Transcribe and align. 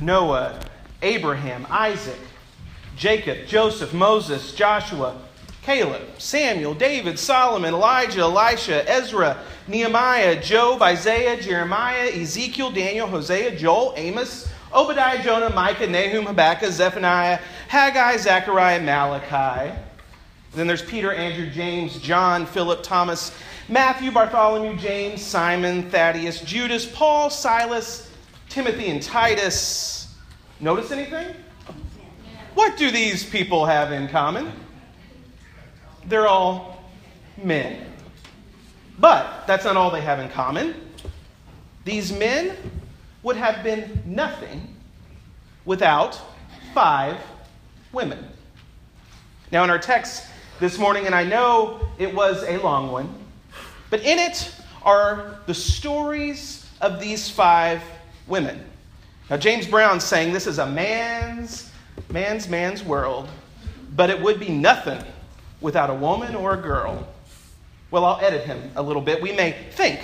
Noah, 0.00 0.58
Abraham, 1.02 1.66
Isaac, 1.70 2.18
Jacob, 2.96 3.46
Joseph, 3.46 3.94
Moses, 3.94 4.52
Joshua, 4.54 5.16
Caleb, 5.62 6.02
Samuel, 6.18 6.74
David, 6.74 7.18
Solomon, 7.18 7.74
Elijah, 7.74 8.20
Elisha, 8.20 8.88
Ezra, 8.90 9.38
Nehemiah, 9.68 10.40
Job, 10.40 10.82
Isaiah, 10.82 11.40
Jeremiah, 11.40 12.08
Ezekiel, 12.08 12.70
Daniel, 12.70 13.06
Hosea, 13.06 13.56
Joel, 13.56 13.94
Amos, 13.96 14.48
Obadiah, 14.72 15.22
Jonah, 15.22 15.54
Micah, 15.54 15.86
Nahum, 15.86 16.26
Habakkuk, 16.26 16.70
Zephaniah, 16.72 17.38
Haggai, 17.68 18.16
Zechariah, 18.16 18.80
Malachi. 18.80 19.72
Then 20.54 20.66
there's 20.66 20.82
Peter, 20.82 21.12
Andrew, 21.12 21.48
James, 21.50 21.98
John, 21.98 22.46
Philip, 22.46 22.82
Thomas, 22.82 23.32
Matthew, 23.68 24.10
Bartholomew, 24.10 24.76
James, 24.78 25.22
Simon, 25.22 25.90
Thaddeus, 25.90 26.40
Judas, 26.40 26.86
Paul, 26.86 27.30
Silas, 27.30 28.09
Timothy, 28.50 28.90
and 28.90 29.00
Titus. 29.00 30.12
Notice 30.58 30.90
anything? 30.90 31.34
What 32.54 32.76
do 32.76 32.90
these 32.90 33.24
people 33.24 33.64
have 33.64 33.92
in 33.92 34.08
common? 34.08 34.52
They're 36.06 36.26
all 36.26 36.82
men. 37.40 37.86
But 38.98 39.46
that's 39.46 39.64
not 39.64 39.76
all 39.76 39.92
they 39.92 40.00
have 40.00 40.18
in 40.18 40.28
common. 40.30 40.74
These 41.84 42.12
men 42.12 42.56
would 43.22 43.36
have 43.36 43.62
been 43.62 44.02
nothing 44.04 44.74
without 45.64 46.20
five 46.74 47.18
women. 47.92 48.26
Now, 49.52 49.62
in 49.62 49.70
our 49.70 49.78
text 49.78 50.26
this 50.58 50.76
morning, 50.76 51.06
and 51.06 51.14
I 51.14 51.22
know 51.22 51.88
it 51.98 52.12
was 52.12 52.42
a 52.42 52.58
long 52.58 52.90
one, 52.90 53.14
but 53.90 54.00
in 54.00 54.18
it 54.18 54.52
are 54.82 55.38
the 55.46 55.54
stories 55.54 56.66
of 56.80 57.00
these 57.00 57.30
five 57.30 57.80
women. 58.30 58.64
Now, 59.28 59.36
James 59.36 59.66
Brown's 59.66 60.04
saying 60.04 60.32
this 60.32 60.46
is 60.46 60.58
a 60.58 60.66
man's, 60.66 61.70
man's, 62.10 62.48
man's 62.48 62.82
world, 62.82 63.28
but 63.94 64.08
it 64.08 64.20
would 64.20 64.40
be 64.40 64.48
nothing 64.48 65.02
without 65.60 65.90
a 65.90 65.94
woman 65.94 66.34
or 66.34 66.54
a 66.54 66.56
girl. 66.56 67.06
Well, 67.90 68.04
I'll 68.04 68.20
edit 68.24 68.44
him 68.44 68.70
a 68.76 68.82
little 68.82 69.02
bit. 69.02 69.20
We 69.20 69.32
may 69.32 69.56
think 69.72 70.00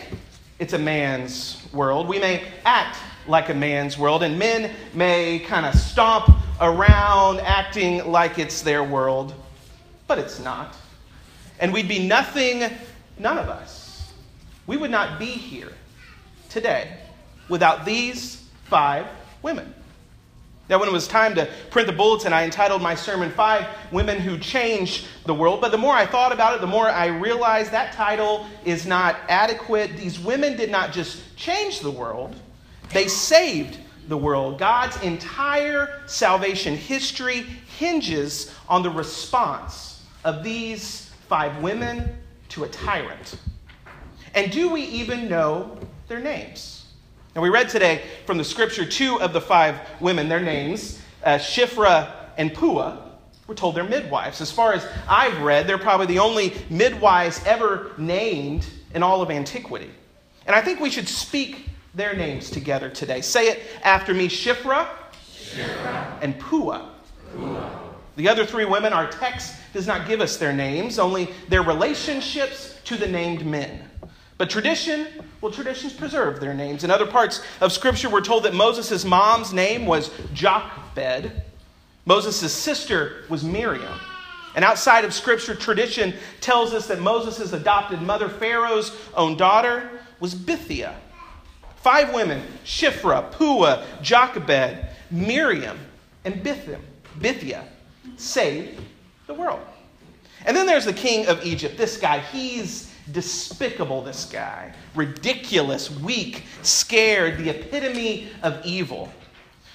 it's 0.59 0.73
a 0.75 0.79
man's 0.79 1.67
world. 1.73 2.09
We 2.09 2.19
may 2.19 2.45
act 2.65 2.99
like 3.27 3.49
a 3.49 3.55
man's 3.55 3.97
world, 3.97 4.23
and 4.23 4.39
men 4.39 4.73
may 4.95 5.39
kind 5.41 5.67
of 5.67 5.75
stomp 5.75 6.29
around 6.61 7.41
acting 7.41 8.11
like 8.11 8.39
it's 8.39 8.63
their 8.63 8.85
world, 8.85 9.35
but 10.07 10.19
it's 10.19 10.41
not. 10.41 10.77
And 11.59 11.73
we'd 11.73 11.89
be 11.89 12.07
nothing, 12.07 12.71
none 13.19 13.39
of 13.39 13.49
us. 13.49 14.13
We 14.67 14.77
would 14.77 14.91
not 14.91 15.19
be 15.19 15.27
here 15.27 15.73
today 16.49 16.97
without 17.49 17.85
these 17.85 18.43
five 18.65 19.07
women. 19.43 19.73
Now, 20.69 20.81
when 20.81 20.89
it 20.89 20.93
was 20.93 21.07
time 21.07 21.37
to 21.37 21.49
print 21.71 21.87
the 21.87 21.93
bulletin, 21.93 22.33
I 22.33 22.43
entitled 22.43 22.83
my 22.83 22.97
sermon 22.97 23.31
Five 23.31 23.67
Women 23.93 24.19
Who 24.19 24.37
Changed 24.37 25.07
the 25.25 25.35
World. 25.35 25.61
But 25.61 25.71
the 25.71 25.79
more 25.79 25.95
I 25.95 26.07
thought 26.07 26.33
about 26.33 26.57
it, 26.57 26.61
the 26.61 26.67
more 26.67 26.89
I 26.89 27.07
realized 27.07 27.71
that 27.71 27.93
title 27.93 28.47
is 28.65 28.85
not 28.85 29.17
adequate. 29.29 29.97
These 29.97 30.19
women 30.19 30.57
did 30.57 30.71
not 30.71 30.93
just 30.93 31.37
change 31.37 31.81
the 31.81 31.91
world, 31.91 32.35
they 32.93 33.07
saved 33.07 33.79
the 34.09 34.17
world. 34.17 34.59
God's 34.59 35.01
entire 35.03 36.03
salvation 36.07 36.77
history 36.77 37.43
hinges 37.79 38.53
on 38.69 38.83
the 38.83 38.91
response 38.91 40.03
of 40.25 40.43
these 40.43 41.13
five 41.29 41.63
women 41.63 42.17
to 42.49 42.65
a 42.65 42.69
tyrant. 42.69 43.39
And 44.35 44.51
do 44.51 44.69
we 44.71 44.83
even 44.83 45.29
know 45.29 45.79
their 46.09 46.21
names? 46.21 46.86
And 47.37 47.43
we 47.43 47.51
read 47.51 47.69
today 47.69 48.01
from 48.25 48.39
the 48.39 48.45
scripture 48.45 48.87
two 48.87 49.21
of 49.21 49.35
the 49.35 49.43
five 49.43 49.79
women, 50.01 50.27
their 50.27 50.41
names, 50.41 51.03
uh, 51.23 51.35
Shiphrah 51.35 52.11
and 52.39 52.55
Puah. 52.55 52.97
We're 53.47 53.55
told 53.55 53.75
they're 53.75 53.85
midwives. 53.85 54.41
As 54.41 54.51
far 54.51 54.73
as 54.73 54.89
I've 55.07 55.43
read, 55.43 55.67
they're 55.67 55.77
probably 55.77 56.07
the 56.07 56.21
only 56.21 56.55
midwives 56.71 57.43
ever 57.45 57.93
named 57.99 58.67
in 58.95 59.03
all 59.03 59.21
of 59.21 59.31
antiquity. 59.31 59.91
And 60.47 60.57
I 60.57 60.63
think 60.63 60.81
we 60.81 60.89
should 60.89 61.07
speak 61.07 61.69
their 61.95 62.17
names 62.17 62.49
together 62.49 62.89
today. 62.89 63.21
Say 63.21 63.49
it 63.49 63.61
after 63.83 64.15
me 64.15 64.29
Shiphrah, 64.29 64.89
Shiphrah. 65.31 66.17
and. 66.23 66.41
Puah. 66.41 66.89
The 68.17 68.31
other 68.31 68.47
three 68.47 68.65
women, 68.65 68.95
our 68.95 69.11
text 69.11 69.57
does 69.75 69.87
not 69.87 70.09
give 70.09 70.23
us 70.23 70.39
their 70.39 70.55
names, 70.55 70.99
only 70.99 71.29
their 71.51 71.63
relationships 71.63 72.79
to 72.85 72.97
the 72.97 73.07
named 73.07 73.45
men. 73.45 73.91
But 74.39 74.51
tradition, 74.51 75.07
well, 75.41 75.51
traditions 75.51 75.93
preserve 75.93 76.41
their 76.41 76.53
names. 76.53 76.85
In 76.85 76.91
other 76.91 77.07
parts 77.07 77.43
of 77.61 77.73
Scripture, 77.73 78.11
we're 78.11 78.21
told 78.21 78.45
that 78.45 78.55
Moses' 78.55 79.05
mom's 79.05 79.53
name 79.53 79.87
was 79.87 80.11
Jochebed. 80.35 81.33
Moses' 82.05 82.53
sister 82.53 83.25
was 83.29 83.43
Miriam. 83.43 83.99
And 84.55 84.65
outside 84.65 85.05
of 85.05 85.15
Scripture, 85.15 85.55
tradition 85.55 86.15
tells 86.41 86.75
us 86.75 86.87
that 86.89 87.01
Moses' 87.01 87.53
adopted 87.53 88.01
mother, 88.03 88.29
Pharaoh's 88.29 88.95
own 89.15 89.37
daughter, 89.37 89.91
was 90.21 90.35
Bithia. 90.35 90.95
Five 91.77 92.13
women, 92.15 92.43
Shifra, 92.65 93.31
Puah, 93.33 93.85
Jochebed, 94.03 94.87
Miriam, 95.11 95.79
and 96.25 96.43
Bithim, 96.43 96.81
Bithiah, 97.21 97.65
saved 98.17 98.81
the 99.27 99.35
world. 99.35 99.61
And 100.45 100.57
then 100.57 100.67
there's 100.67 100.85
the 100.85 100.93
king 100.93 101.27
of 101.27 101.45
Egypt. 101.45 101.77
This 101.77 101.97
guy, 101.97 102.21
he's 102.21 102.86
Despicable, 103.13 104.03
this 104.03 104.25
guy. 104.25 104.75
Ridiculous, 104.95 105.91
weak, 105.91 106.45
scared, 106.63 107.39
the 107.39 107.51
epitome 107.51 108.29
of 108.43 108.65
evil. 108.65 109.13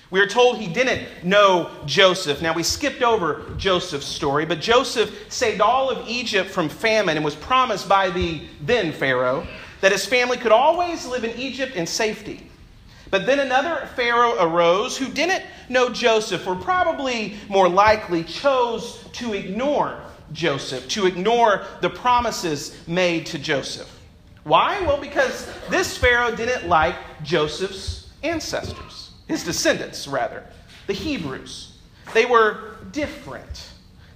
We 0.09 0.19
are 0.19 0.27
told 0.27 0.57
he 0.57 0.67
didn't 0.67 1.23
know 1.23 1.71
Joseph. 1.85 2.41
Now, 2.41 2.53
we 2.53 2.63
skipped 2.63 3.01
over 3.01 3.45
Joseph's 3.57 4.05
story, 4.05 4.45
but 4.45 4.59
Joseph 4.59 5.31
saved 5.31 5.61
all 5.61 5.89
of 5.89 6.05
Egypt 6.09 6.49
from 6.49 6.67
famine 6.67 7.15
and 7.15 7.23
was 7.23 7.35
promised 7.35 7.87
by 7.87 8.09
the 8.09 8.41
then 8.61 8.91
Pharaoh 8.91 9.47
that 9.79 9.93
his 9.93 10.05
family 10.05 10.37
could 10.37 10.51
always 10.51 11.05
live 11.05 11.23
in 11.23 11.37
Egypt 11.39 11.75
in 11.75 11.87
safety. 11.87 12.45
But 13.09 13.25
then 13.25 13.39
another 13.39 13.87
Pharaoh 13.95 14.35
arose 14.39 14.97
who 14.97 15.07
didn't 15.07 15.43
know 15.69 15.89
Joseph, 15.89 16.45
or 16.45 16.55
probably 16.55 17.35
more 17.47 17.69
likely 17.69 18.23
chose 18.23 19.03
to 19.13 19.33
ignore 19.33 19.97
Joseph, 20.33 20.87
to 20.89 21.05
ignore 21.05 21.65
the 21.81 21.89
promises 21.89 22.75
made 22.87 23.25
to 23.27 23.39
Joseph. 23.39 23.99
Why? 24.43 24.81
Well, 24.81 24.99
because 24.99 25.47
this 25.69 25.97
Pharaoh 25.97 26.35
didn't 26.35 26.67
like 26.67 26.95
Joseph's 27.23 28.09
ancestors, 28.23 29.11
his 29.27 29.43
descendants, 29.43 30.07
rather, 30.07 30.43
the 30.87 30.93
Hebrews. 30.93 31.77
They 32.13 32.25
were 32.25 32.75
different. 32.91 33.70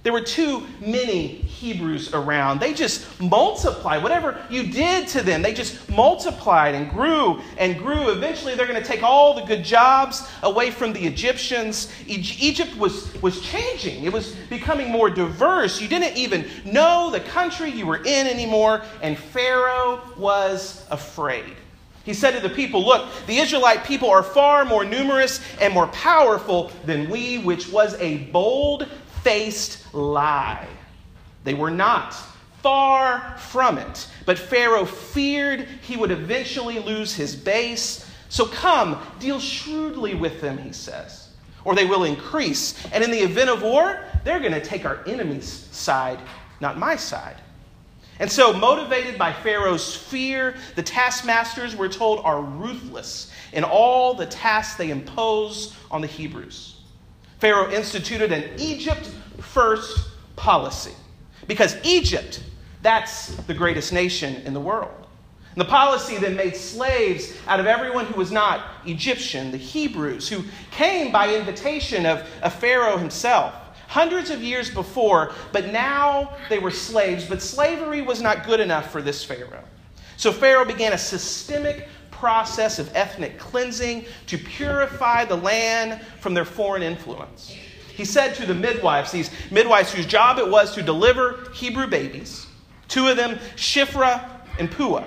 There 0.06 0.12
were 0.12 0.20
too 0.20 0.64
many 0.80 1.26
Hebrews 1.26 2.14
around. 2.14 2.60
They 2.60 2.74
just 2.74 3.20
multiplied. 3.20 4.04
Whatever 4.04 4.40
you 4.48 4.68
did 4.68 5.08
to 5.08 5.20
them, 5.20 5.42
they 5.42 5.52
just 5.52 5.90
multiplied 5.90 6.76
and 6.76 6.88
grew 6.88 7.40
and 7.58 7.76
grew. 7.76 8.10
Eventually, 8.10 8.54
they're 8.54 8.68
going 8.68 8.80
to 8.80 8.86
take 8.86 9.02
all 9.02 9.34
the 9.34 9.42
good 9.42 9.64
jobs 9.64 10.30
away 10.44 10.70
from 10.70 10.92
the 10.92 11.04
Egyptians. 11.04 11.92
Egypt 12.06 12.76
was, 12.76 13.20
was 13.20 13.40
changing, 13.40 14.04
it 14.04 14.12
was 14.12 14.36
becoming 14.48 14.92
more 14.92 15.10
diverse. 15.10 15.80
You 15.80 15.88
didn't 15.88 16.16
even 16.16 16.46
know 16.64 17.10
the 17.10 17.18
country 17.18 17.72
you 17.72 17.84
were 17.84 18.04
in 18.04 18.28
anymore, 18.28 18.82
and 19.02 19.18
Pharaoh 19.18 20.02
was 20.16 20.86
afraid. 20.88 21.56
He 22.04 22.14
said 22.14 22.40
to 22.40 22.40
the 22.40 22.54
people, 22.54 22.86
Look, 22.86 23.08
the 23.26 23.38
Israelite 23.38 23.82
people 23.82 24.08
are 24.08 24.22
far 24.22 24.64
more 24.64 24.84
numerous 24.84 25.40
and 25.60 25.74
more 25.74 25.88
powerful 25.88 26.70
than 26.84 27.10
we, 27.10 27.38
which 27.38 27.68
was 27.72 27.94
a 27.94 28.18
bold 28.18 28.86
faced 29.26 29.92
lie. 29.92 30.68
They 31.42 31.54
were 31.54 31.72
not. 31.72 32.14
Far 32.62 33.36
from 33.38 33.76
it. 33.76 34.06
But 34.24 34.38
Pharaoh 34.38 34.84
feared 34.84 35.66
he 35.82 35.96
would 35.96 36.12
eventually 36.12 36.78
lose 36.78 37.12
his 37.12 37.34
base. 37.34 38.08
So 38.28 38.46
come, 38.46 39.02
deal 39.18 39.40
shrewdly 39.40 40.14
with 40.14 40.40
them, 40.40 40.58
he 40.58 40.72
says, 40.72 41.30
or 41.64 41.74
they 41.74 41.86
will 41.86 42.04
increase. 42.04 42.86
And 42.92 43.02
in 43.02 43.10
the 43.10 43.18
event 43.18 43.50
of 43.50 43.62
war, 43.62 44.04
they're 44.22 44.38
going 44.38 44.52
to 44.52 44.60
take 44.60 44.84
our 44.84 45.02
enemy's 45.08 45.48
side, 45.72 46.20
not 46.60 46.78
my 46.78 46.94
side. 46.94 47.36
And 48.20 48.30
so, 48.30 48.52
motivated 48.52 49.18
by 49.18 49.32
Pharaoh's 49.32 49.94
fear, 49.94 50.54
the 50.76 50.84
taskmasters, 50.84 51.74
we're 51.74 51.88
told, 51.88 52.20
are 52.24 52.40
ruthless 52.40 53.32
in 53.52 53.64
all 53.64 54.14
the 54.14 54.26
tasks 54.26 54.76
they 54.76 54.90
impose 54.90 55.76
on 55.90 56.00
the 56.00 56.06
Hebrews. 56.06 56.75
Pharaoh 57.38 57.70
instituted 57.70 58.32
an 58.32 58.44
Egypt 58.58 59.10
first 59.40 60.08
policy 60.36 60.92
because 61.46 61.76
Egypt, 61.84 62.42
that's 62.82 63.34
the 63.46 63.54
greatest 63.54 63.92
nation 63.92 64.36
in 64.46 64.54
the 64.54 64.60
world. 64.60 65.06
And 65.56 65.60
the 65.60 65.70
policy 65.70 66.18
then 66.18 66.36
made 66.36 66.54
slaves 66.54 67.32
out 67.46 67.60
of 67.60 67.66
everyone 67.66 68.04
who 68.04 68.18
was 68.18 68.30
not 68.30 68.66
Egyptian, 68.84 69.50
the 69.50 69.56
Hebrews, 69.56 70.28
who 70.28 70.44
came 70.70 71.10
by 71.10 71.34
invitation 71.34 72.04
of, 72.04 72.28
of 72.42 72.52
Pharaoh 72.54 72.98
himself 72.98 73.54
hundreds 73.88 74.30
of 74.30 74.42
years 74.42 74.68
before, 74.68 75.32
but 75.52 75.72
now 75.72 76.36
they 76.48 76.58
were 76.58 76.70
slaves. 76.70 77.24
But 77.24 77.40
slavery 77.40 78.02
was 78.02 78.20
not 78.20 78.44
good 78.44 78.60
enough 78.60 78.90
for 78.90 79.00
this 79.00 79.24
Pharaoh. 79.24 79.64
So 80.16 80.32
Pharaoh 80.32 80.64
began 80.64 80.92
a 80.92 80.98
systemic 80.98 81.88
process 82.18 82.78
of 82.78 82.90
ethnic 82.94 83.38
cleansing 83.38 84.04
to 84.26 84.38
purify 84.38 85.24
the 85.24 85.36
land 85.36 86.00
from 86.20 86.34
their 86.34 86.44
foreign 86.44 86.82
influence. 86.82 87.54
He 87.94 88.04
said 88.04 88.34
to 88.36 88.46
the 88.46 88.54
midwives, 88.54 89.12
these 89.12 89.30
midwives 89.50 89.92
whose 89.92 90.06
job 90.06 90.38
it 90.38 90.48
was 90.48 90.74
to 90.74 90.82
deliver 90.82 91.50
Hebrew 91.54 91.86
babies, 91.86 92.46
two 92.88 93.08
of 93.08 93.16
them, 93.16 93.38
Shifra 93.56 94.28
and 94.58 94.70
Puah, 94.70 95.04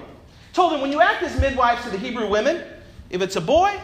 told 0.53 0.73
them, 0.73 0.81
when 0.81 0.91
you 0.91 1.01
act 1.01 1.23
as 1.23 1.39
midwives 1.39 1.83
to 1.83 1.89
the 1.89 1.97
Hebrew 1.97 2.29
women, 2.29 2.63
if 3.09 3.21
it's 3.21 3.35
a 3.35 3.41
boy, 3.41 3.79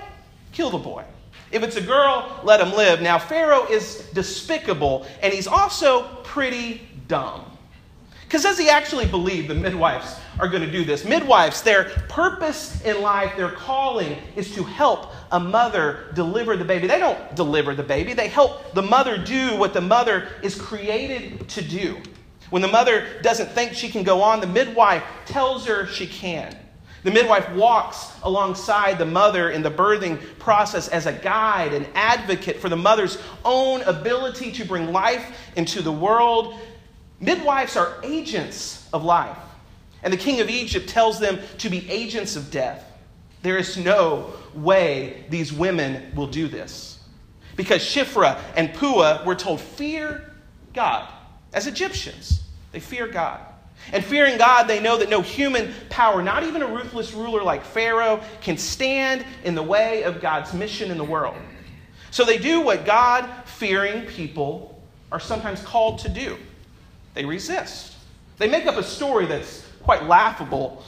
kill 0.51 0.69
the 0.69 0.77
boy. 0.77 1.04
If 1.51 1.63
it's 1.63 1.75
a 1.75 1.81
girl, 1.81 2.42
let 2.44 2.60
him 2.60 2.74
live. 2.75 3.01
Now, 3.01 3.19
Pharaoh 3.19 3.66
is 3.68 4.07
despicable, 4.13 5.06
and 5.22 5.33
he's 5.33 5.48
also 5.48 6.07
pretty 6.24 6.81
dumb. 7.07 7.45
Because 8.25 8.44
does 8.44 8.57
he 8.57 8.69
actually 8.69 9.06
believe 9.06 9.48
the 9.48 9.56
midwives 9.56 10.19
are 10.39 10.48
going 10.48 10.63
to 10.63 10.72
do 10.72 10.83
this? 10.83 11.06
Midwives, 11.06 11.62
their 11.62 11.86
purpose 12.10 12.81
in 12.83 13.01
life, 13.01 13.38
their 13.38 13.51
calling 13.51 14.18
is 14.36 14.54
to 14.56 14.63
help 14.63 15.13
a 15.31 15.39
mother 15.39 16.12
deliver 16.16 16.57
the 16.57 16.66
baby. 16.66 16.88
They 16.88 17.00
don't 17.00 17.36
deliver 17.36 17.75
the 17.75 17.83
baby, 17.83 18.13
they 18.13 18.27
help 18.27 18.74
the 18.74 18.81
mother 18.81 19.18
do 19.18 19.56
what 19.57 19.74
the 19.74 19.81
mother 19.81 20.27
is 20.42 20.60
created 20.60 21.48
to 21.50 21.62
do. 21.62 21.98
When 22.50 22.62
the 22.62 22.68
mother 22.68 23.07
doesn't 23.22 23.50
think 23.50 23.74
she 23.74 23.89
can 23.89 24.04
go 24.04 24.22
on, 24.22 24.39
the 24.39 24.48
midwife 24.48 25.04
tells 25.25 25.66
her 25.66 25.88
she 25.88 26.07
can. 26.07 26.56
The 27.04 27.12
midwife 27.12 27.48
walks 27.51 28.12
alongside 28.24 28.98
the 28.98 29.06
mother 29.06 29.51
in 29.51 29.62
the 29.62 29.69
birthing 29.69 30.19
process 30.39 30.88
as 30.88 31.06
a 31.06 31.13
guide, 31.13 31.72
an 31.72 31.86
advocate 31.94 32.60
for 32.60 32.68
the 32.68 32.75
mother's 32.75 33.19
own 33.44 33.83
ability 33.83 34.51
to 34.54 34.66
bring 34.66 34.92
life 34.92 35.38
into 35.56 35.83
the 35.83 35.92
world. 35.92 36.60
Midwives 37.19 37.77
are 37.77 37.97
agents 38.03 38.88
of 38.94 39.03
life. 39.03 39.38
And 40.03 40.13
the 40.13 40.17
king 40.17 40.41
of 40.41 40.50
Egypt 40.50 40.88
tells 40.88 41.19
them 41.19 41.39
to 41.59 41.69
be 41.69 41.89
agents 41.89 42.35
of 42.35 42.51
death. 42.51 42.85
There 43.41 43.57
is 43.57 43.77
no 43.77 44.33
way 44.53 45.25
these 45.29 45.51
women 45.51 46.12
will 46.15 46.27
do 46.27 46.47
this. 46.47 47.00
Because 47.56 47.81
Shifra 47.81 48.39
and 48.56 48.73
Puah 48.73 49.23
were 49.25 49.35
told, 49.35 49.62
Fear 49.62 50.31
God. 50.73 51.12
As 51.53 51.67
Egyptians, 51.67 52.44
they 52.71 52.79
fear 52.79 53.07
God. 53.07 53.39
And 53.94 54.03
fearing 54.03 54.38
God, 54.38 54.63
they 54.63 54.79
know 54.79 54.97
that 54.97 55.09
no 55.09 55.21
human 55.21 55.73
power, 55.89 56.21
not 56.21 56.44
even 56.44 56.62
a 56.62 56.67
ruthless 56.67 57.13
ruler 57.13 57.44
like 57.44 57.63
Pharaoh, 57.63 58.21
can 58.41 58.57
stand 58.57 59.25
in 59.44 59.56
the 59.56 59.63
way 59.63 60.03
of 60.03 60.21
God's 60.21 60.53
mission 60.53 60.91
in 60.91 60.97
the 60.97 61.03
world. 61.03 61.35
So 62.12 62.25
they 62.25 62.38
do 62.38 62.62
what 62.62 62.85
God 62.85 63.29
fearing 63.45 64.06
people 64.06 64.81
are 65.12 65.19
sometimes 65.19 65.62
called 65.62 66.00
to 66.00 66.09
do 66.09 66.38
they 67.15 67.25
resist. 67.25 67.94
They 68.38 68.47
make 68.47 68.67
up 68.67 68.75
a 68.75 68.83
story 68.83 69.25
that's 69.25 69.65
quite 69.81 70.03
laughable, 70.03 70.83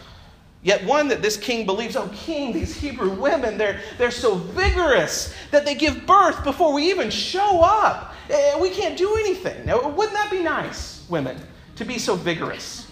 yet 0.61 0.83
one 0.85 1.07
that 1.07 1.21
this 1.21 1.37
king 1.37 1.65
believes 1.65 1.95
oh, 1.95 2.09
king, 2.13 2.53
these 2.53 2.75
Hebrew 2.75 3.09
women, 3.09 3.57
they're, 3.57 3.81
they're 3.97 4.11
so 4.11 4.35
vigorous 4.35 5.33
that 5.49 5.65
they 5.65 5.73
give 5.73 6.05
birth 6.05 6.43
before 6.43 6.73
we 6.73 6.89
even 6.89 7.09
show 7.09 7.61
up. 7.61 8.13
Eh, 8.29 8.59
we 8.59 8.69
can't 8.69 8.97
do 8.97 9.15
anything. 9.15 9.65
Now, 9.65 9.89
wouldn't 9.89 10.13
that 10.13 10.29
be 10.29 10.43
nice, 10.43 11.05
women? 11.09 11.37
to 11.77 11.85
be 11.85 11.97
so 11.97 12.15
vigorous. 12.15 12.87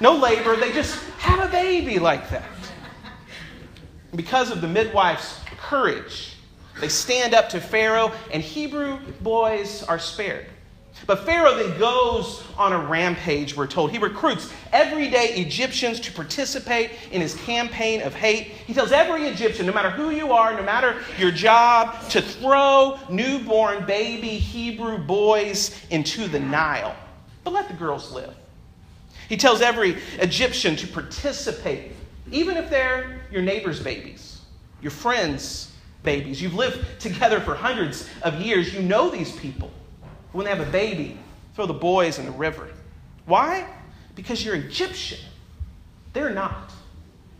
No 0.00 0.16
labor, 0.16 0.56
they 0.56 0.72
just 0.72 0.98
have 1.18 1.46
a 1.46 1.52
baby 1.52 1.98
like 1.98 2.28
that. 2.30 2.48
Because 4.16 4.50
of 4.50 4.60
the 4.60 4.68
midwife's 4.68 5.40
courage, 5.58 6.36
they 6.80 6.88
stand 6.88 7.34
up 7.34 7.48
to 7.50 7.60
Pharaoh, 7.60 8.12
and 8.32 8.42
Hebrew 8.42 8.98
boys 9.20 9.82
are 9.84 9.98
spared. 9.98 10.46
But 11.06 11.24
Pharaoh 11.26 11.56
then 11.56 11.78
goes 11.78 12.42
on 12.56 12.72
a 12.72 12.78
rampage, 12.78 13.56
we're 13.56 13.66
told. 13.66 13.90
He 13.90 13.98
recruits 13.98 14.52
everyday 14.72 15.34
Egyptians 15.34 16.00
to 16.00 16.12
participate 16.12 16.90
in 17.12 17.20
his 17.20 17.34
campaign 17.34 18.00
of 18.02 18.14
hate. 18.14 18.48
He 18.66 18.72
tells 18.72 18.90
every 18.90 19.26
Egyptian, 19.26 19.66
no 19.66 19.72
matter 19.72 19.90
who 19.90 20.10
you 20.10 20.32
are, 20.32 20.54
no 20.54 20.62
matter 20.62 20.96
your 21.18 21.30
job, 21.30 22.08
to 22.10 22.22
throw 22.22 22.98
newborn 23.10 23.84
baby 23.84 24.38
Hebrew 24.38 24.98
boys 24.98 25.78
into 25.90 26.26
the 26.26 26.40
Nile 26.40 26.96
but 27.44 27.52
let 27.52 27.68
the 27.68 27.74
girls 27.74 28.10
live. 28.10 28.34
He 29.28 29.36
tells 29.36 29.60
every 29.60 29.96
Egyptian 30.18 30.76
to 30.76 30.86
participate, 30.86 31.92
even 32.32 32.56
if 32.56 32.68
they're 32.68 33.20
your 33.30 33.42
neighbor's 33.42 33.80
babies, 33.80 34.40
your 34.80 34.90
friends' 34.90 35.70
babies. 36.02 36.42
You've 36.42 36.54
lived 36.54 37.00
together 37.00 37.40
for 37.40 37.54
hundreds 37.54 38.08
of 38.22 38.40
years. 38.40 38.74
You 38.74 38.82
know 38.82 39.08
these 39.08 39.32
people. 39.36 39.70
When 40.34 40.46
they 40.46 40.50
have 40.50 40.66
a 40.66 40.72
baby, 40.72 41.16
throw 41.54 41.64
the 41.66 41.72
boys 41.72 42.18
in 42.18 42.26
the 42.26 42.32
river. 42.32 42.68
Why? 43.24 43.64
Because 44.16 44.44
you're 44.44 44.56
Egyptian. 44.56 45.20
They're 46.12 46.34
not. 46.34 46.72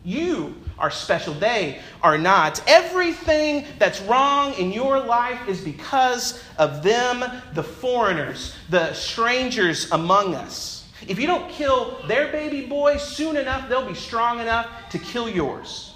You 0.04 0.54
are 0.78 0.92
special. 0.92 1.34
They 1.34 1.80
are 2.02 2.16
not. 2.16 2.62
Everything 2.68 3.66
that's 3.80 4.00
wrong 4.02 4.54
in 4.54 4.70
your 4.70 5.00
life 5.00 5.48
is 5.48 5.60
because 5.60 6.40
of 6.56 6.84
them, 6.84 7.24
the 7.54 7.64
foreigners, 7.64 8.54
the 8.70 8.92
strangers 8.92 9.90
among 9.90 10.36
us. 10.36 10.88
If 11.08 11.18
you 11.18 11.26
don't 11.26 11.50
kill 11.50 12.00
their 12.06 12.30
baby 12.30 12.64
boy 12.64 12.98
soon 12.98 13.36
enough, 13.36 13.68
they'll 13.68 13.88
be 13.88 13.94
strong 13.94 14.38
enough 14.38 14.68
to 14.90 14.98
kill 15.00 15.28
yours. 15.28 15.94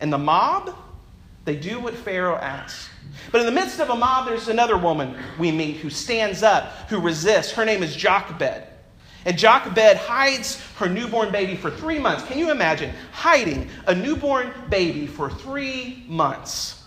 And 0.00 0.12
the 0.12 0.18
mob, 0.18 0.74
they 1.48 1.56
do 1.56 1.80
what 1.80 1.94
Pharaoh 1.94 2.36
asks. 2.36 2.90
But 3.32 3.40
in 3.40 3.46
the 3.46 3.52
midst 3.52 3.80
of 3.80 3.88
a 3.88 3.96
mob, 3.96 4.28
there's 4.28 4.48
another 4.48 4.76
woman 4.76 5.16
we 5.38 5.50
meet 5.50 5.78
who 5.78 5.88
stands 5.88 6.42
up, 6.42 6.66
who 6.90 7.00
resists. 7.00 7.52
Her 7.52 7.64
name 7.64 7.82
is 7.82 7.96
Jochebed. 7.96 8.64
And 9.24 9.38
Jochebed 9.38 9.96
hides 9.96 10.60
her 10.76 10.90
newborn 10.90 11.32
baby 11.32 11.56
for 11.56 11.70
three 11.70 11.98
months. 11.98 12.22
Can 12.26 12.38
you 12.38 12.50
imagine 12.50 12.94
hiding 13.12 13.70
a 13.86 13.94
newborn 13.94 14.52
baby 14.68 15.06
for 15.06 15.30
three 15.30 16.04
months? 16.06 16.82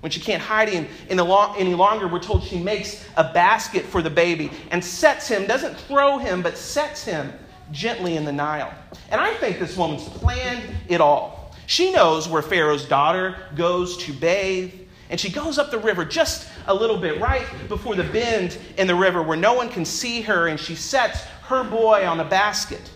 When 0.00 0.10
she 0.10 0.20
can't 0.20 0.42
hide 0.42 0.70
him 0.70 0.86
any 1.10 1.74
longer, 1.74 2.08
we're 2.08 2.20
told 2.20 2.42
she 2.42 2.58
makes 2.58 3.06
a 3.18 3.32
basket 3.34 3.84
for 3.84 4.00
the 4.00 4.08
baby 4.08 4.50
and 4.70 4.82
sets 4.82 5.28
him, 5.28 5.46
doesn't 5.46 5.74
throw 5.74 6.16
him, 6.16 6.40
but 6.40 6.56
sets 6.56 7.04
him 7.04 7.34
gently 7.70 8.16
in 8.16 8.24
the 8.24 8.32
Nile. 8.32 8.72
And 9.10 9.20
I 9.20 9.34
think 9.34 9.58
this 9.58 9.76
woman's 9.76 10.08
planned 10.08 10.74
it 10.88 11.02
all. 11.02 11.39
She 11.70 11.92
knows 11.92 12.26
where 12.26 12.42
Pharaoh's 12.42 12.84
daughter 12.84 13.36
goes 13.54 13.96
to 13.98 14.12
bathe, 14.12 14.74
and 15.08 15.20
she 15.20 15.30
goes 15.30 15.56
up 15.56 15.70
the 15.70 15.78
river 15.78 16.04
just 16.04 16.48
a 16.66 16.74
little 16.74 16.96
bit, 16.96 17.20
right 17.20 17.46
before 17.68 17.94
the 17.94 18.02
bend 18.02 18.58
in 18.76 18.88
the 18.88 18.94
river 18.96 19.22
where 19.22 19.36
no 19.36 19.54
one 19.54 19.68
can 19.68 19.84
see 19.84 20.20
her, 20.22 20.48
and 20.48 20.58
she 20.58 20.74
sets 20.74 21.22
her 21.44 21.62
boy 21.62 22.04
on 22.04 22.18
a 22.18 22.24
basket. 22.24 22.90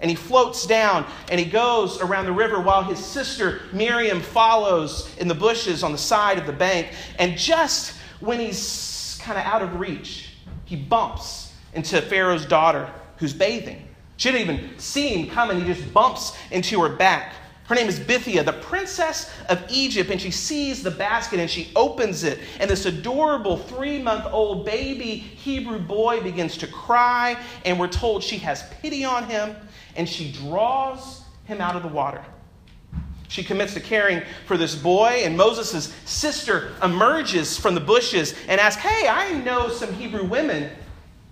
And 0.00 0.10
he 0.10 0.16
floats 0.16 0.66
down 0.66 1.06
and 1.30 1.40
he 1.40 1.46
goes 1.46 1.98
around 2.02 2.26
the 2.26 2.32
river 2.32 2.60
while 2.60 2.82
his 2.82 2.98
sister 2.98 3.62
Miriam 3.72 4.20
follows 4.20 5.08
in 5.16 5.26
the 5.26 5.34
bushes 5.34 5.82
on 5.82 5.90
the 5.90 5.96
side 5.96 6.36
of 6.36 6.44
the 6.44 6.52
bank. 6.52 6.88
And 7.18 7.38
just 7.38 7.96
when 8.20 8.38
he's 8.38 9.18
kind 9.22 9.38
of 9.38 9.46
out 9.46 9.62
of 9.62 9.80
reach, 9.80 10.34
he 10.66 10.76
bumps 10.76 11.54
into 11.72 12.02
Pharaoh's 12.02 12.44
daughter 12.44 12.92
who's 13.16 13.32
bathing. 13.32 13.88
She 14.18 14.30
didn't 14.30 14.56
even 14.56 14.78
see 14.78 15.08
him 15.08 15.30
coming, 15.30 15.58
he 15.58 15.72
just 15.72 15.90
bumps 15.94 16.36
into 16.50 16.82
her 16.82 16.90
back. 16.90 17.32
Her 17.66 17.74
name 17.74 17.88
is 17.88 17.98
Bithia, 17.98 18.44
the 18.44 18.52
princess 18.52 19.32
of 19.48 19.64
Egypt, 19.70 20.10
and 20.10 20.20
she 20.20 20.30
sees 20.30 20.82
the 20.82 20.90
basket 20.90 21.40
and 21.40 21.48
she 21.48 21.70
opens 21.74 22.22
it. 22.22 22.40
And 22.60 22.68
this 22.68 22.84
adorable 22.84 23.56
three 23.56 23.98
month 23.98 24.26
old 24.30 24.66
baby 24.66 25.16
Hebrew 25.16 25.78
boy 25.78 26.20
begins 26.20 26.58
to 26.58 26.66
cry, 26.66 27.38
and 27.64 27.80
we're 27.80 27.88
told 27.88 28.22
she 28.22 28.36
has 28.38 28.64
pity 28.82 29.04
on 29.04 29.24
him 29.24 29.56
and 29.96 30.06
she 30.06 30.30
draws 30.32 31.22
him 31.44 31.60
out 31.60 31.74
of 31.74 31.82
the 31.82 31.88
water. 31.88 32.22
She 33.28 33.42
commits 33.42 33.72
to 33.74 33.80
caring 33.80 34.22
for 34.46 34.56
this 34.56 34.74
boy, 34.74 35.22
and 35.24 35.36
Moses' 35.36 35.92
sister 36.04 36.72
emerges 36.82 37.58
from 37.58 37.74
the 37.74 37.80
bushes 37.80 38.34
and 38.46 38.60
asks, 38.60 38.82
Hey, 38.82 39.08
I 39.08 39.32
know 39.42 39.68
some 39.68 39.92
Hebrew 39.94 40.24
women 40.24 40.70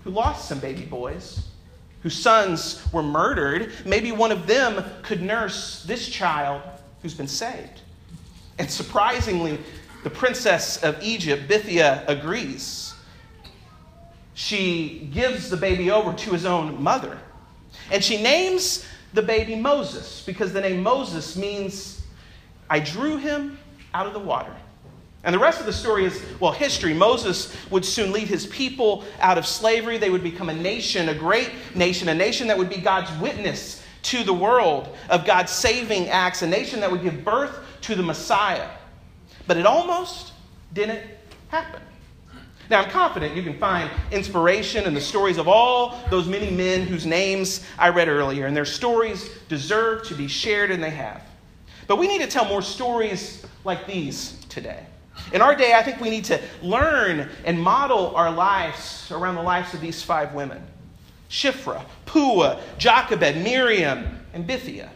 who 0.02 0.10
lost 0.10 0.48
some 0.48 0.58
baby 0.58 0.84
boys 0.84 1.51
whose 2.02 2.16
sons 2.16 2.84
were 2.92 3.02
murdered, 3.02 3.72
maybe 3.84 4.12
one 4.12 4.32
of 4.32 4.46
them 4.46 4.84
could 5.02 5.22
nurse 5.22 5.84
this 5.84 6.08
child 6.08 6.62
who's 7.02 7.14
been 7.14 7.28
saved. 7.28 7.80
And 8.58 8.70
surprisingly, 8.70 9.58
the 10.02 10.10
princess 10.10 10.82
of 10.82 11.00
Egypt, 11.02 11.48
Bithia, 11.48 12.04
agrees. 12.08 12.94
She 14.34 15.08
gives 15.12 15.48
the 15.48 15.56
baby 15.56 15.90
over 15.90 16.12
to 16.12 16.30
his 16.30 16.44
own 16.44 16.82
mother. 16.82 17.18
And 17.90 18.02
she 18.02 18.20
names 18.20 18.84
the 19.12 19.22
baby 19.22 19.54
Moses 19.54 20.22
because 20.24 20.52
the 20.52 20.60
name 20.60 20.82
Moses 20.82 21.36
means, 21.36 22.02
I 22.68 22.80
drew 22.80 23.16
him 23.18 23.58
out 23.94 24.06
of 24.06 24.12
the 24.12 24.18
water. 24.18 24.54
And 25.24 25.32
the 25.32 25.38
rest 25.38 25.60
of 25.60 25.66
the 25.66 25.72
story 25.72 26.04
is, 26.04 26.22
well, 26.40 26.50
history. 26.50 26.92
Moses 26.92 27.54
would 27.70 27.84
soon 27.84 28.10
lead 28.10 28.26
his 28.26 28.46
people 28.46 29.04
out 29.20 29.38
of 29.38 29.46
slavery. 29.46 29.96
They 29.96 30.10
would 30.10 30.22
become 30.22 30.48
a 30.48 30.54
nation, 30.54 31.08
a 31.08 31.14
great 31.14 31.50
nation, 31.74 32.08
a 32.08 32.14
nation 32.14 32.48
that 32.48 32.58
would 32.58 32.68
be 32.68 32.78
God's 32.78 33.10
witness 33.20 33.84
to 34.02 34.24
the 34.24 34.32
world 34.32 34.96
of 35.08 35.24
God's 35.24 35.52
saving 35.52 36.08
acts, 36.08 36.42
a 36.42 36.46
nation 36.46 36.80
that 36.80 36.90
would 36.90 37.02
give 37.02 37.24
birth 37.24 37.56
to 37.82 37.94
the 37.94 38.02
Messiah. 38.02 38.68
But 39.46 39.56
it 39.58 39.66
almost 39.66 40.32
didn't 40.72 41.02
happen. 41.48 41.80
Now, 42.68 42.82
I'm 42.82 42.90
confident 42.90 43.36
you 43.36 43.42
can 43.42 43.58
find 43.58 43.90
inspiration 44.10 44.86
in 44.86 44.94
the 44.94 45.00
stories 45.00 45.36
of 45.36 45.46
all 45.46 46.00
those 46.10 46.26
many 46.26 46.50
men 46.50 46.82
whose 46.86 47.06
names 47.06 47.64
I 47.78 47.90
read 47.90 48.08
earlier, 48.08 48.46
and 48.46 48.56
their 48.56 48.64
stories 48.64 49.28
deserve 49.48 50.04
to 50.04 50.14
be 50.14 50.26
shared, 50.26 50.70
and 50.70 50.82
they 50.82 50.90
have. 50.90 51.22
But 51.86 51.96
we 51.96 52.08
need 52.08 52.22
to 52.22 52.28
tell 52.28 52.46
more 52.46 52.62
stories 52.62 53.44
like 53.64 53.86
these 53.86 54.40
today. 54.48 54.86
In 55.32 55.40
our 55.40 55.54
day, 55.54 55.74
I 55.74 55.82
think 55.82 56.00
we 56.00 56.10
need 56.10 56.24
to 56.26 56.40
learn 56.62 57.28
and 57.44 57.60
model 57.60 58.14
our 58.16 58.30
lives 58.30 59.10
around 59.10 59.34
the 59.34 59.42
lives 59.42 59.72
of 59.74 59.80
these 59.80 60.02
five 60.02 60.34
women 60.34 60.62
Shiphrah, 61.30 61.84
Puah, 62.04 62.60
Jochebed, 62.76 63.42
Miriam, 63.42 64.18
and 64.34 64.46
Bithiah. 64.46 64.90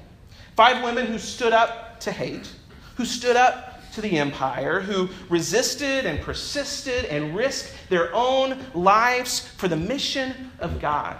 Five 0.54 0.85
women 0.85 1.06
who 1.06 1.18
stood 1.18 1.54
up 1.54 1.99
to 2.00 2.12
hate, 2.12 2.50
who 2.96 3.06
stood 3.06 3.37
up 3.37 3.80
to 3.92 4.02
the 4.02 4.18
empire, 4.18 4.80
who 4.80 5.08
resisted 5.30 6.04
and 6.04 6.20
persisted 6.20 7.06
and 7.06 7.35
risked 7.35 7.75
their 7.88 8.14
own 8.14 8.58
lives 8.75 9.49
for 9.56 9.68
the 9.68 9.76
mission 9.76 10.52
of 10.58 10.78
God. 10.78 11.16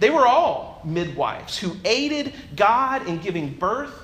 They 0.00 0.10
were 0.10 0.26
all 0.26 0.82
midwives 0.84 1.56
who 1.56 1.76
aided 1.84 2.34
God 2.56 3.06
in 3.06 3.18
giving 3.18 3.54
birth 3.54 3.94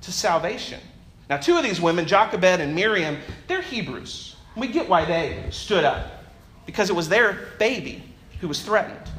to 0.00 0.10
salvation. 0.10 0.80
Now, 1.28 1.38
two 1.38 1.56
of 1.56 1.62
these 1.62 1.80
women, 1.80 2.06
Jochebed 2.06 2.60
and 2.60 2.74
Miriam, 2.74 3.18
they're 3.46 3.62
Hebrews. 3.62 4.36
We 4.56 4.68
get 4.68 4.88
why 4.88 5.04
they 5.04 5.44
stood 5.50 5.84
up, 5.84 6.24
because 6.66 6.90
it 6.90 6.96
was 6.96 7.08
their 7.08 7.48
baby 7.58 8.02
who 8.40 8.48
was 8.48 8.60
threatened. 8.60 9.10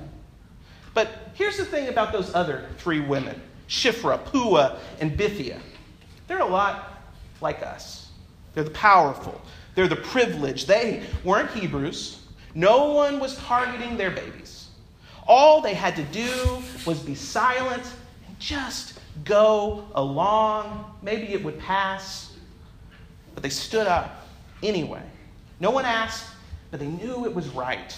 But 0.93 1.09
here's 1.33 1.57
the 1.57 1.65
thing 1.65 1.89
about 1.89 2.11
those 2.11 2.33
other 2.33 2.69
three 2.77 3.01
women 3.01 3.41
Shifra, 3.67 4.23
Pua, 4.25 4.77
and 4.99 5.17
Bithia. 5.17 5.59
They're 6.27 6.39
a 6.39 6.45
lot 6.45 7.01
like 7.41 7.61
us. 7.63 8.09
They're 8.53 8.63
the 8.63 8.69
powerful, 8.71 9.41
they're 9.73 9.87
the 9.87 9.97
privileged. 9.97 10.67
They 10.67 11.03
weren't 11.23 11.51
Hebrews. 11.51 12.21
No 12.53 12.93
one 12.93 13.19
was 13.19 13.35
targeting 13.37 13.97
their 13.97 14.11
babies. 14.11 14.69
All 15.27 15.59
they 15.59 15.73
had 15.73 15.95
to 15.97 16.03
do 16.03 16.61
was 16.85 16.99
be 16.99 17.15
silent 17.15 17.83
and 18.27 18.39
just 18.39 18.94
go 19.23 19.85
along. 19.95 20.97
Maybe 21.01 21.33
it 21.33 21.43
would 21.43 21.59
pass. 21.59 22.33
But 23.33 23.43
they 23.43 23.49
stood 23.49 23.87
up 23.87 24.27
anyway. 24.63 25.03
No 25.59 25.71
one 25.71 25.85
asked, 25.85 26.29
but 26.71 26.79
they 26.79 26.87
knew 26.87 27.25
it 27.25 27.33
was 27.33 27.47
right. 27.49 27.97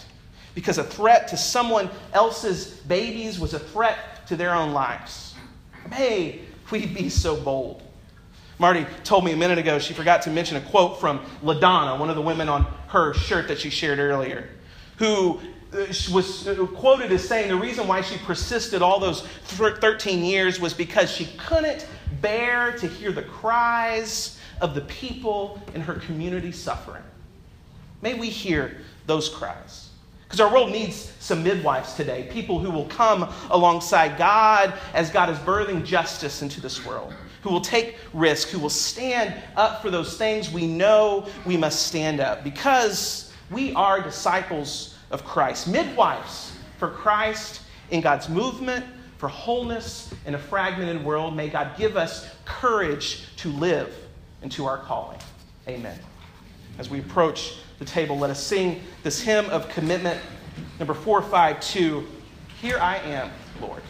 Because 0.56 0.78
a 0.78 0.84
threat 0.84 1.28
to 1.30 1.38
someone 1.38 1.90
else's 2.14 2.68
babies 2.82 3.40
was 3.40 3.54
a 3.54 3.60
threat 3.60 4.28
to 4.28 4.36
their 4.36 4.54
own 4.54 4.74
lives. 4.74 5.36
May 5.90 6.42
we 6.72 6.86
be 6.86 7.10
so 7.10 7.36
bold. 7.36 7.84
Marty 8.60 8.86
told 9.04 9.24
me 9.24 9.34
a 9.34 9.38
minute 9.38 9.60
ago 9.60 9.78
she 9.78 9.94
forgot 9.94 10.24
to 10.24 10.32
mention 10.32 10.58
a 10.58 10.62
quote 10.62 11.00
from 11.00 11.20
LaDonna, 11.44 12.00
one 12.00 12.10
of 12.10 12.16
the 12.16 12.22
women 12.22 12.50
on 12.50 12.66
her 12.88 13.14
shirt 13.14 13.48
that 13.50 13.60
she 13.60 13.70
shared 13.70 14.00
earlier, 14.00 14.50
who 14.98 15.40
was 16.12 16.48
uh, 16.48 16.66
quoted 16.68 17.12
as 17.12 17.28
saying 17.28 17.50
the 17.50 17.56
reason 17.56 17.88
why 17.88 18.02
she 18.02 18.18
persisted 18.20 18.82
all 18.82 19.00
those 19.00 19.22
13 19.22 20.24
years 20.24 20.60
was 20.60 20.74
because 20.74 21.12
she 21.12 21.26
couldn't 21.38 21.86
bear 22.22 22.72
to 22.74 22.88
hear 22.88 23.12
the 23.12 23.24
cries 23.24 24.40
of 24.62 24.76
the 24.76 24.82
people 24.82 25.62
in 25.74 25.82
her 25.82 25.96
community 25.96 26.52
suffering. 26.52 27.04
May 28.02 28.14
we 28.14 28.30
hear 28.30 28.78
those 29.06 29.30
cries. 29.30 29.90
Because 30.24 30.42
our 30.42 30.52
world 30.52 30.72
needs 30.72 31.14
some 31.20 31.42
midwives 31.42 31.94
today, 31.94 32.28
people 32.32 32.60
who 32.60 32.70
will 32.70 32.88
come 32.88 33.32
alongside 33.50 34.18
God 34.18 34.74
as 34.94 35.10
God 35.10 35.30
is 35.30 35.38
birthing 35.40 35.86
justice 35.86 36.42
into 36.42 36.60
this 36.60 36.86
world 36.86 37.14
who 37.42 37.50
will 37.54 37.62
take 37.62 37.98
risk, 38.14 38.50
who 38.50 38.60
will 38.60 38.70
stand 38.70 39.34
up 39.56 39.82
for 39.82 39.90
those 39.90 40.18
things 40.18 40.52
we 40.52 40.68
know 40.68 41.26
we 41.46 41.56
must 41.56 41.88
stand 41.88 42.20
up 42.20 42.44
because 42.44 43.32
we 43.50 43.74
are 43.74 44.02
disciples 44.02 44.97
of 45.12 45.24
Christ, 45.26 45.68
midwives 45.68 46.58
for 46.78 46.90
Christ 46.90 47.62
in 47.92 48.02
God's 48.02 48.30
movement 48.30 48.86
for 49.18 49.28
wholeness 49.28 50.14
in 50.26 50.36
a 50.36 50.38
fragmented 50.38 51.04
world. 51.04 51.36
May 51.36 51.50
God 51.50 51.76
give 51.78 51.98
us 51.98 52.30
courage 52.46 53.26
to 53.38 53.50
live 53.50 53.94
into 54.42 54.66
our 54.66 54.78
calling. 54.78 55.20
Amen. 55.68 55.98
As 56.78 56.90
we 56.90 57.00
approach 57.00 57.56
the 57.80 57.86
table, 57.86 58.18
let 58.18 58.30
us 58.30 58.42
sing 58.42 58.82
this 59.04 59.20
hymn 59.20 59.50
of 59.50 59.68
commitment, 59.70 60.20
number 60.80 60.94
452 60.94 62.08
Here 62.62 62.78
I 62.78 62.98
am, 62.98 63.32
Lord. 63.60 63.82